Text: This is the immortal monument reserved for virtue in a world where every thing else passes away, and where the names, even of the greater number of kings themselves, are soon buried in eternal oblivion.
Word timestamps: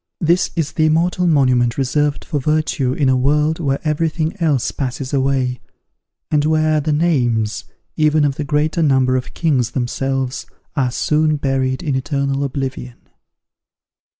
This 0.19 0.49
is 0.55 0.71
the 0.71 0.87
immortal 0.87 1.27
monument 1.27 1.77
reserved 1.77 2.25
for 2.25 2.39
virtue 2.39 2.91
in 2.93 3.07
a 3.07 3.15
world 3.15 3.59
where 3.59 3.79
every 3.83 4.09
thing 4.09 4.35
else 4.41 4.71
passes 4.71 5.13
away, 5.13 5.59
and 6.31 6.43
where 6.43 6.81
the 6.81 6.91
names, 6.91 7.65
even 7.97 8.25
of 8.25 8.33
the 8.33 8.43
greater 8.43 8.81
number 8.81 9.15
of 9.15 9.35
kings 9.35 9.69
themselves, 9.69 10.47
are 10.75 10.89
soon 10.89 11.35
buried 11.37 11.83
in 11.83 11.93
eternal 11.95 12.43
oblivion. 12.43 13.09